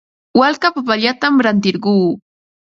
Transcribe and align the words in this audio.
Walka 0.39 0.67
papallatam 0.75 1.33
rantirquu. 1.45 1.95